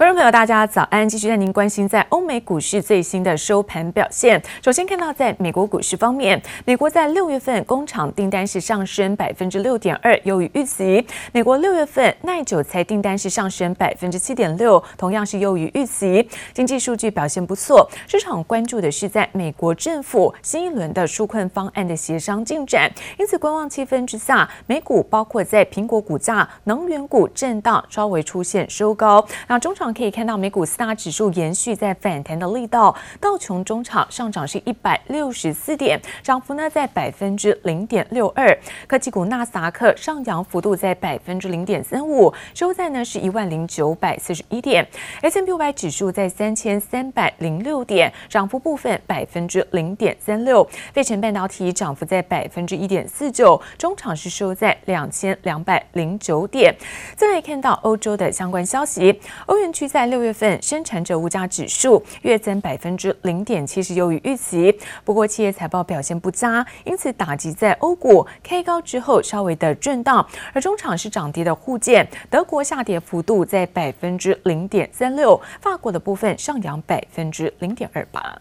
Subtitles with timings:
[0.00, 1.06] 观众朋友，大家早安！
[1.06, 4.42] 继续带您关心在欧美股市最新的收盘表现。
[4.62, 11.06] 首先看到在美国股市方面，美国在六月份工厂订单是上升百分之六点二，优于预期。
[11.32, 16.26] 美国六月份耐久材订单是上升百分之七点六，同样是优于预期。
[16.54, 22.90] 经济数据表现不错，市场关注的是在美国政府新一轮的纾困方案的协商进展。
[23.18, 29.22] 因此，观望气氛之下，美股包括在苹果股价、能源股震荡，稍微出现收高。
[29.46, 29.89] 那中场。
[29.94, 38.54] 可以看到，美股四大指数延续在反弹的力道，道琼中场上涨是一百六十四点，涨幅呢在百分之零点六二。
[38.86, 44.86] 科技股纳斯达克上扬幅度在百分之零点三五，收在呢是一万零九百四十一点。
[45.22, 50.62] S&P 五百指数在三千三百零六点，涨幅部分百分之零点三六。
[50.92, 56.74] 费城半导体涨幅在百分之一点四九，中场是收在两千两百零九点。
[57.16, 59.70] 再来看到欧洲的相关消息，欧元。
[59.70, 64.76] 区在六月份生产者物价指数月增百分之零点七，是优于预期。
[65.04, 70.26] 不过企业财报表现不佳，因此打击在欧股开高之后稍微的震荡。
[70.52, 78.38] 而中场是涨跌的互见，德国下跌幅度在百分之零点三六，法国的部分上扬百分之零点二八。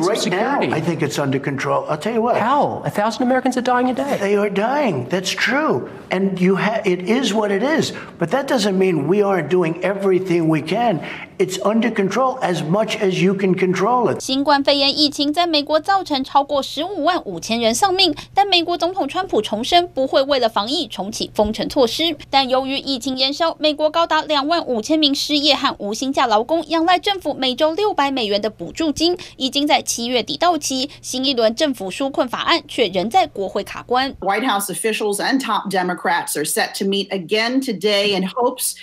[0.00, 1.84] Right now, I think it's under control.
[1.88, 2.36] I'll tell you what.
[2.36, 2.82] How?
[2.84, 4.16] A thousand Americans are dying a day.
[4.18, 5.08] They are dying.
[5.08, 5.90] That's true.
[6.10, 7.92] And you ha- it is what it is.
[8.18, 11.06] But that doesn't mean we aren't doing everything we can.
[11.40, 14.20] It's under control as much as you can control it.
[14.20, 22.14] 新冠肺炎疫情在美国造成超过十五万五千人丧命，但美国总统川普重申不会为了防疫重启封城措施。
[22.28, 30.90] 但由于疫情延烧，美国高达两万五千名失业和无薪假劳工仰赖政府每周六百美元的补助金，已经在七月底到期。
[31.00, 34.14] 新一轮政府纾困法案却仍在国会卡关。
[34.20, 38.74] White House officials and top Democrats are set to meet again today in hopes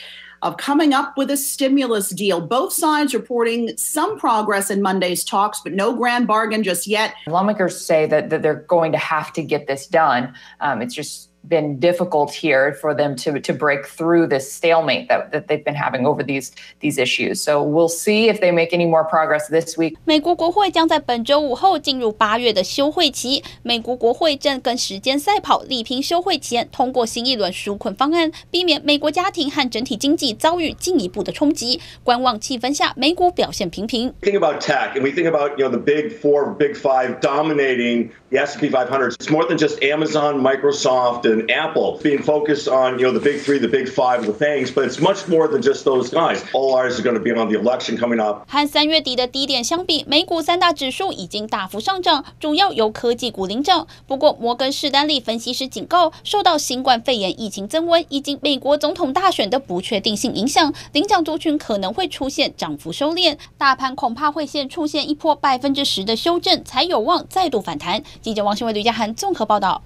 [0.41, 2.41] of coming up with a stimulus deal.
[2.41, 7.13] Both sides reporting some progress in Monday's talks, but no grand bargain just yet.
[7.27, 10.33] Lawmakers say that, that they're going to have to get this done.
[10.59, 15.32] Um, it's just been difficult here for them to, to break through this stalemate that,
[15.32, 17.42] that they've been having over these, these issues.
[17.42, 19.96] So we'll see if they make any more progress this week.
[20.04, 23.42] 美国国会将在本周五后进入八月的休会期。
[23.64, 31.80] 美国国会正跟时间赛跑，力拼休会前通过新一轮纾困方案，避免美国家庭和整体经济遭遇进一步的冲击。
[32.04, 34.14] 观望气氛下，美股表现平平。
[34.22, 38.37] Think about tech, and we think about you know the big four, big five dominating The
[38.37, 39.13] S&P 500.
[39.13, 43.41] It's more than just Amazon, Microsoft, and Apple being focused on, you know, the big
[43.41, 46.43] three, the big five, the things, but it's much more than just those guys.
[46.53, 48.45] All eyes are going to be on the election coming up.
[48.47, 53.87] 和三月底的低点相比，美股三大指数已经大幅上涨，主要由科技股领涨。
[54.07, 68.03] 不过，摩根士丹利分析师警告，受到新冠肺炎疫情增温以及美国总统大选的不确定性影响，领涨族群可能会出现涨幅收敛，大盘恐怕会先出现一波百分之十的修正，才有望再度反弹。
[68.21, 69.81] 记者王新伟、吕家涵综合报道。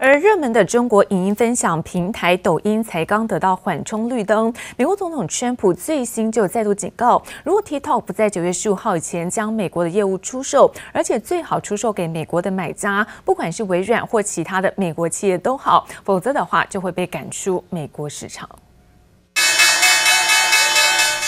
[0.00, 18.48] 而热门的中国影音分享平台抖音才刚得到缓冲绿灯，美国总统川普最新就再度警告，如果 TikTok 不在九月十五号以前将美国的业务出售，而且最好出售给美国的买家，不管是微软或其他的美国企业都好，否则的话就会被赶出美国市场。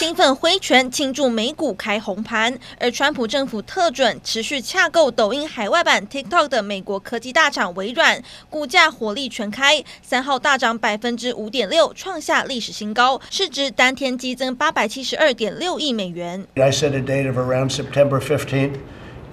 [0.00, 16.46] 兴奋挥拳庆祝美股开红盘，而川普政府特准持续洽购抖音海外版 TikTok 的美国科技大厂微软，股价火力全开，三号大涨百分之五点六，创下历史新高，市值当天激增八百七十二点六亿美元。
[16.54, 18.76] I set a date of around September 15th,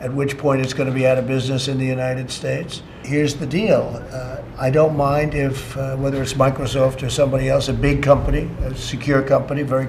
[0.02, 2.82] at which point it's going to be out of business in the United States.
[3.06, 4.02] Here's the deal.
[4.12, 8.50] Uh, I don't mind if, uh, whether it's Microsoft or somebody else, a big company,
[8.66, 9.88] a secure company, very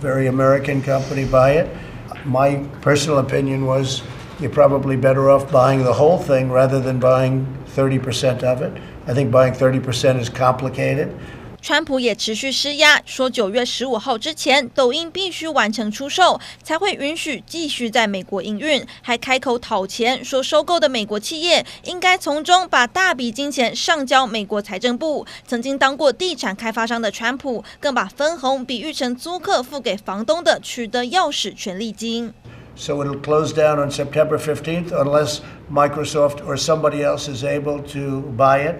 [0.00, 1.76] very American company buy it.
[2.24, 4.02] My personal opinion was
[4.40, 7.46] you're probably better off buying the whole thing rather than buying
[7.76, 8.82] 30% of it.
[9.06, 11.14] I think buying 30% is complicated.
[11.62, 18.82] 川普也持续施压，说九月十五号之前，抖音必须完成出售，才会允许继续在美国营运。
[19.02, 25.26] 还开口讨钱，说收购的美国企业应该从中把大笔金钱上交美国财政部。
[25.46, 32.32] 曾经当过地产开发商的川普，更把分红比喻成租客付给房东的取得钥匙权利金。
[32.74, 35.40] So it'll close down on September 15th unless
[35.70, 38.76] Microsoft or somebody else is able to buy it.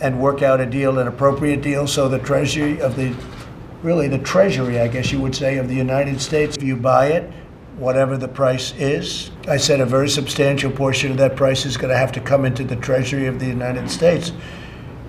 [0.00, 3.14] And work out a deal, an appropriate deal, so the Treasury of the,
[3.82, 7.08] really the Treasury, I guess you would say, of the United States, if you buy
[7.08, 7.30] it,
[7.76, 11.90] whatever the price is, I said a very substantial portion of that price is going
[11.90, 14.32] to have to come into the Treasury of the United States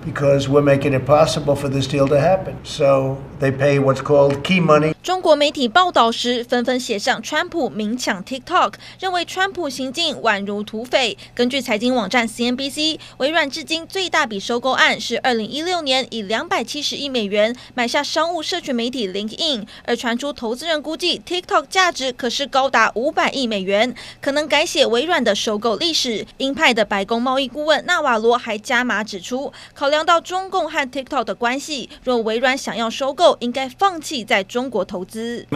[0.04, 2.58] because we're making it possible for this deal to happen.
[2.64, 4.91] So They pay what's called key money.
[5.02, 11.18] 中国媒体报道时，纷纷写上川普明抢 TikTok，认为川普行径宛如土匪。
[11.34, 26.24] 根据财经网站 CNBC，微软至今最大笔收购案是二零一六年以两百七十亿美元买下商务社群媒体 LinkedIn，而传出投资人估计 TikTok 价值可是高达五百亿美元，可能改写微软的收购历史。
[26.36, 35.46] 鹰派的白宫贸易顾问纳瓦罗还加码指出，考量到中共和 TikTok 的关系，若微软想要收购，应该放弃在中国投资。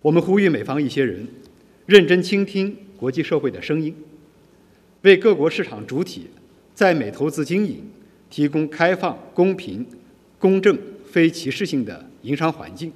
[0.00, 1.24] 我们呼吁美方一些人
[1.86, 3.94] 认真倾听国际社会的声音，
[5.02, 6.26] 为各国市场主体
[6.74, 7.88] 在美投资经营
[8.28, 9.86] 提供开放、公平、
[10.36, 10.76] 公正、
[11.08, 12.92] 非歧视性的营商环境，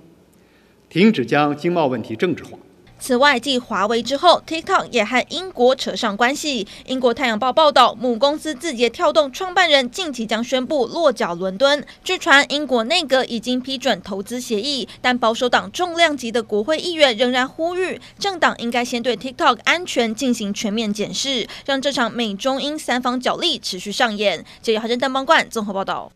[0.88, 2.58] 停止将经贸问题政治化。
[3.00, 6.66] 此外，继华为之后，TikTok 也和英国扯上关系。
[6.86, 11.84] 英国《太阳报》报道，母公司字节跳动创办人近期将宣布落脚伦敦。
[12.02, 24.44] 据传，英国内阁已经批准投资协议，但保守党重量级的国会议员仍然呼吁政党应该先对 TikTok 安全进行全面检视，让这场美中英三方角力持续上演。
[24.60, 26.10] 记者郝真、邓邦冠综合报道。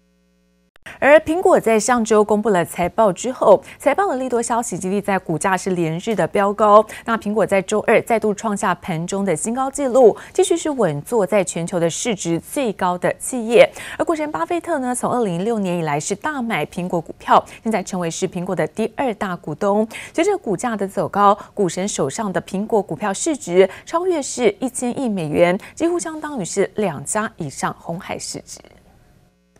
[0.99, 6.85] 而苹果在上周公布了财报之后，财报的利多消息激励在股价是连日的飙高。
[7.05, 13.69] 那苹果在周二再度创下盘中的新高纪录，继续是稳坐在全球的市值最高的企业。
[13.99, 19.87] 而股神巴菲特呢，从二零一六年以来是大买苹果股票，现在成为是苹果的第二大股东。
[20.15, 28.61] 随着股价的走高，股神手上的苹果股票市值超越是一千亿美元，几乎相当于是两家以上红海市值。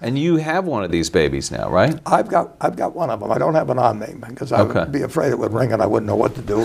[0.05, 1.97] And you have one of these babies now, right?
[2.05, 3.31] I've got, I've got one of them.
[3.31, 5.81] I don't have an on me because I would be afraid it would ring and
[5.81, 6.61] I wouldn't know what to do.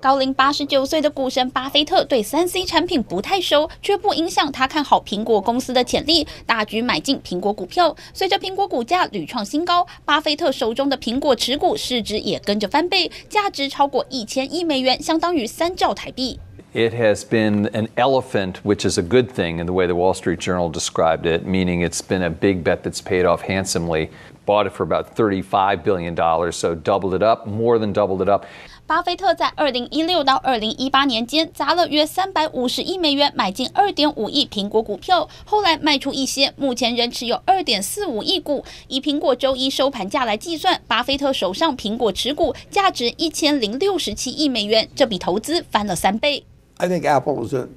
[0.00, 7.94] 高龄八十九岁的股神巴菲特对三 C 产品不太熟，却不影响他看好苹果公司的潜力，大举买进苹果股票。
[8.14, 16.38] 随着苹果股价屡创新高，巴菲特手中的苹果持股市值也跟着翻倍，价值超过一千亿美元，相当于三兆台币。
[16.75, 20.39] It has been an elephant, which is a good thing in the way the Wall Street
[20.39, 24.09] Journal described it, meaning it's been a big bet that's paid off handsomely.
[24.45, 26.15] Bought it for about $35 billion,
[26.51, 28.45] so doubled it up, more than doubled it up.
[28.87, 38.63] 巴菲特在二零一六到二零一八年间砸了约三百五十亿美元买进二点五亿苹果股票，后来卖出一些，目前仍持有二点四五亿股。
[38.87, 46.45] 以苹果周一收盘价来计算，巴菲特手上苹果持股价值一千零六十七亿美元，这笔投资翻了三倍。
[46.79, 47.67] I think Apple is a,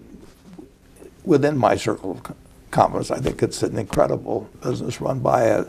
[1.25, 2.23] within my circle of
[2.71, 3.11] confidence.
[3.11, 5.65] I think it's an incredible business run by a,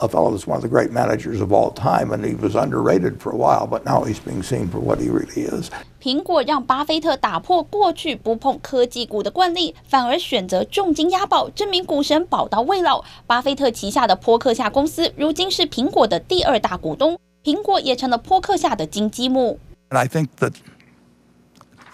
[0.00, 3.20] a fellow that's one of the great managers of all time, and he was underrated
[3.20, 5.70] for a while, but now he's being seen for what he really is.
[6.00, 13.02] 苹果让巴菲特打破过去不碰科技股的惯例，反而选择重金押宝，证明股神宝刀未老。
[13.26, 19.58] 巴菲特旗下的波克夏公司如今是苹果的第二大股东，苹果也成了波克夏的金鸡母。
[19.90, 20.77] And I think that I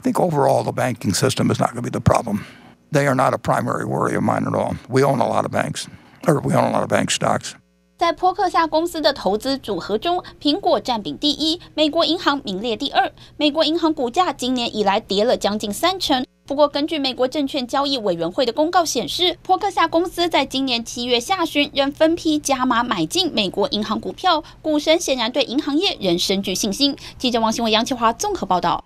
[0.05, 2.45] think overall the banking system is not going to be the problem.
[2.91, 4.75] They are not a primary worry of mine at all.
[4.87, 5.87] We own a lot of banks,
[6.27, 7.53] or we own a lot of bank stocks.
[7.97, 13.11] 在波克夏公司的投资组合中，苹果占比第一，美国银行名列第二。
[13.37, 16.23] 美国银行股价今年以来跌了将近三成。
[16.45, 24.43] 不过，根据美国证券交易委员会的公告显示，波克夏公司在今年七月下旬仍分批加码买进美国银行股票。
[24.61, 26.95] 股神显然对银行业仍深具信心。
[27.17, 28.83] 记者王新伟、杨启华综合报道。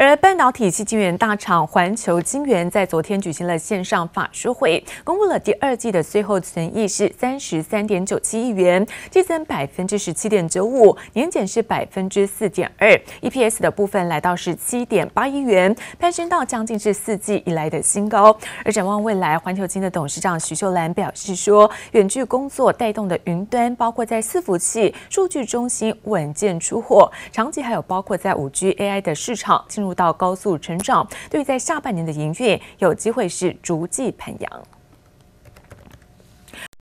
[0.00, 12.88] 而半导体系晶圆大厂环球晶圆在昨天举行了线上法说会，公布了第二季的最后存益是三十三点九七亿元，季增百分之十七点九五，年减是百分之四点二
[13.22, 18.38] ，EPS 的部分来到是七点八亿元，攀升到将近是四季以来的新高。
[18.64, 29.64] 而展望未来，环球晶的董事长徐秀兰表示说，远距工作带动的云端，包括在伺服器、数据中心稳健出货，长期还有包括在五 G AI 的市场。
[29.68, 34.62] 进入到高速成长，对在下半年的营运有机会是逐季攀扬。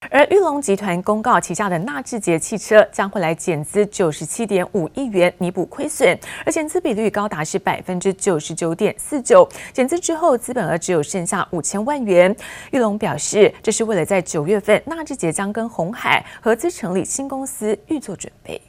[0.09, 9.47] 而玉龙集团公告，旗下的纳智捷汽车将会来减资九十七点五亿元弥补亏损，而减资比率高达是百分之九十九点四九。
[9.73, 12.33] 减资之后，资本额只有剩下五千万元。
[12.71, 18.61] 玉龙表示，这是为了在九月份纳智捷将跟鸿海合资成立新公司预做准备。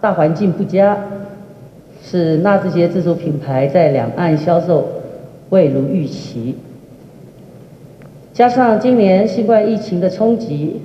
[0.00, 0.98] 大环境不佳。
[2.10, 4.88] 是纳智捷自主品牌在两岸销售
[5.50, 6.54] 未如预期，
[8.32, 10.80] 加上今年新冠疫情的冲击，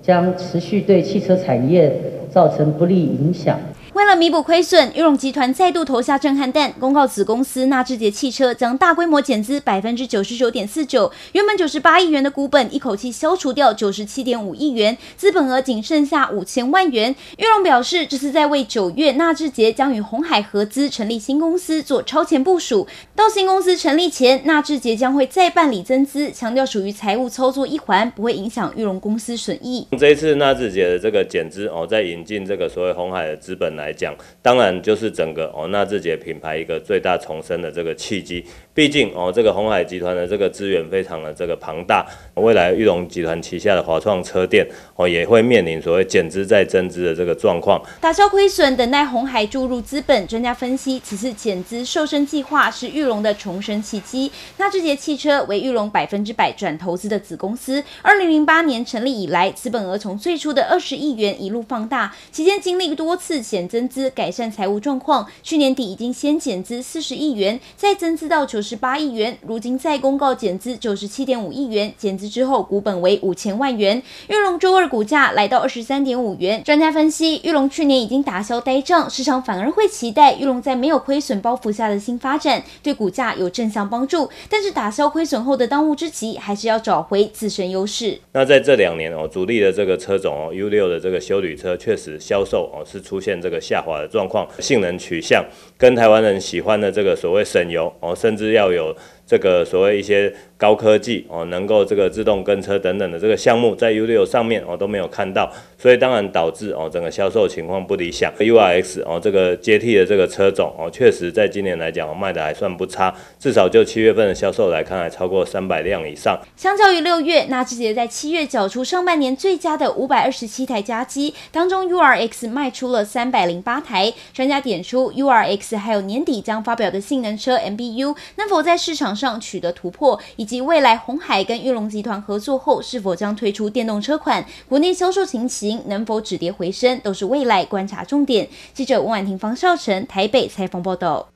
[0.00, 1.92] 将持续对汽车产业
[2.30, 3.58] 造成不利影响。
[3.94, 17.14] 为了弥补亏损，玉龙集团再度投下震撼弹，公告子公司纳智捷汽车将大规模减资百分之九十九点四九，原本九十八亿元的股本，一口气消除掉九十七点五亿元，资本额仅剩下五千万元。
[17.38, 22.88] 玉龙表示，这是在为九月纳智捷将与鸿海合资成立新公司做超前部署。
[23.14, 29.86] 到新公司成立前，纳智捷将会再办理增资，强调属于财务操作一环，不会影响玉龙公司损益。
[29.96, 33.83] 这一次纳智捷的这个减资哦，在引进这个所谓红海的资本来。
[33.84, 38.44] 来讲，当然就是整个哦纳智捷品牌一个最大重生的这个契机。
[38.72, 50.26] 毕竟哦，这个鸿海集团的这个资源非常的这个庞大，未来玉龙集团旗下的华创车店哦也会面临所谓减资再增资的这个状况，打消亏损，等待鸿海注入资本。
[50.26, 54.32] 专家分析，此次减资瘦身计划是玉龙的重生契机。
[54.56, 65.26] 纳智捷汽车为玉龙百分之百转投资的子公司，二零零八年成立以来，资本额从最初的二十亿元一路放大，期间经历多次减增资，改善财务状况。
[65.42, 74.00] 去年底已经先减资四十亿元，再增资到九十八亿元，如今再公告减资九十七点五亿元，减资之后股本为五千万元。
[74.28, 76.62] 玉龙周二股价来到二十三点五元。
[76.62, 84.30] 专家分析，玉龙去年已经打消呆账，市场反而会期待玉龙在没有亏损包袱下的新发展，对股价有正向帮助。
[84.48, 88.20] 但是打消亏损后的当务之急，还是要找回自身优势。
[88.32, 95.44] 那在这两年哦，主力的这个车种哦，U6 的这个休旅车确实销售哦是出现这个下滑的状况，性能取向
[95.78, 98.94] 跟台湾人喜欢的这个所谓省油哦，甚至要有。
[99.26, 108.32] 这个所谓一些高科技哦，能够这个自动跟车等等的这个项目，在 U6 上面哦都没有看到，所以当然导致哦整个销售情况不理想。
[108.38, 116.40] URX 哦这个接替的这个车种哦，确实在今年来讲卖的还算不差，至少就七月份的销售来看，还超过三百辆以上。
[116.56, 124.12] 相较于六月，纳智捷在七月缴出上半年最佳的五百二十七台佳绩，当中 URX 卖出了三百零八台。
[124.32, 138.48] 专家点出，URX 还有年底将发表的性能车 MBU 能否在市场上取得突破，以及及未来鸿海跟玉龙集团合作后是否将推出电动车款，国内销售情形能否止跌回升，都是未来观察重点。
[138.72, 141.33] 记者温婉婷、方少成台北采访报道。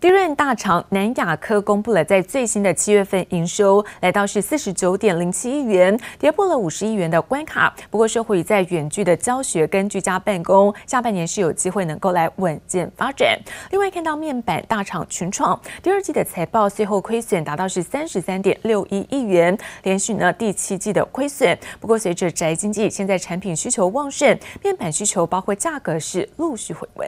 [0.00, 7.70] 低润大厂南亚科公布了在最新的七月份营收，来到是四十九点零七亿元，跌破了五十亿元的关卡。
[7.90, 13.38] 不过，受惠于在远距的教学跟居家办公，下半年是有机会能够来稳健发展。
[13.72, 21.54] 另外，看到面板大厂群创第二季的财报，最后亏损达到是三十三点六一亿元，连续呢第七季的亏损。
[21.78, 27.06] 不过，随着宅经济现在产品需求旺盛，面板需求包括价格是陆续回温。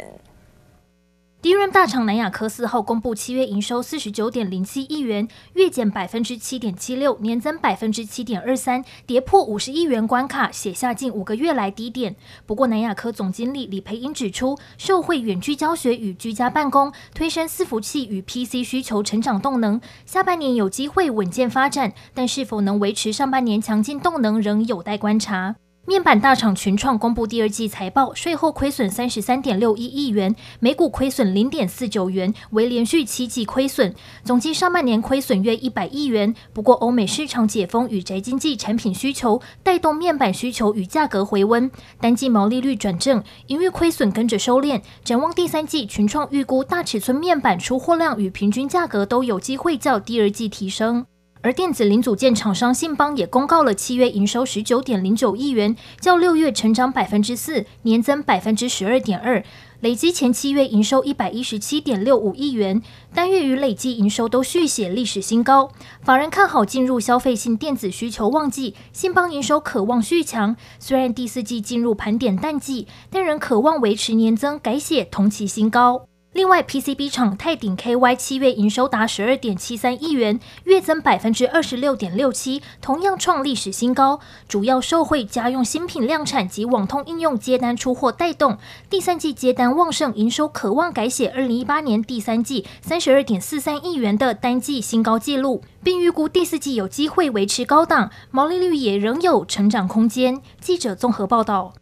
[1.42, 12.14] 低润大厂南亚科四号公布七月营收四十九点零七亿元，月减百分之七点七六，年增百分之七点二三，跌破五十亿元关卡，写下近五个月来低点。
[12.46, 25.56] 不过，南亚科总经理李培英指出，受惠远距教学与居家办公，推升伺服器与 PC 需求成长动能，下半年有机会稳健发展，但是否能维持上半年强劲动能，仍有待观察。
[25.84, 36.32] 面板大厂群创公布第二季财报，税后亏损三十三点六一亿元，每股亏损零点四九元，为连续七季亏损，总计上半年亏损约一百亿元。
[36.52, 41.68] 不过，欧美市场解封与宅经济产品需求带动面板需求与价格回温，
[42.00, 44.80] 单季毛利率转正，营运亏损跟着收敛。
[45.02, 51.04] 展望第三季，群创预估大尺寸面板出货量与平均价格都有机会较第二季提升。
[51.42, 59.42] 而电子零组件厂商信邦也公告了七月营收十九点零九亿元，较六月成长百分之四，年增百分之十二点二，
[59.80, 62.80] 累计前七月营收一百一十七点六五亿元，
[63.12, 65.72] 单月与累计营收都续写历史新高。
[66.02, 70.54] 法人看好进入消费性电子需求旺季，信邦营收渴望续强。
[70.78, 76.06] 虽然第四季进入盘点淡季，但仍渴望维持年增，改写同期新高。
[76.32, 84.18] 另外，PCB 厂泰鼎 KY 七月营收达十二点七三亿元，月增百分之二十六点六七，同样创历史新高。
[84.48, 88.56] 主要受惠家用新品量产及网通应用接单出货带动，
[88.88, 100.40] 第三季接单旺盛，营收可望改写二零一八年第三季三十二点四三亿元的单季新高纪录，并预估第四季有机会维持高档，毛利率也仍有成长空间。
[100.58, 101.74] 记者综合报道。